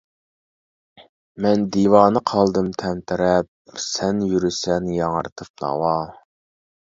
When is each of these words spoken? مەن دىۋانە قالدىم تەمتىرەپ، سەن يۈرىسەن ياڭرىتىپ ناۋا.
مەن 1.45 1.65
دىۋانە 1.75 2.21
قالدىم 2.31 2.71
تەمتىرەپ، 2.83 3.49
سەن 3.89 4.23
يۈرىسەن 4.31 4.89
ياڭرىتىپ 4.95 5.65
ناۋا. 5.67 5.95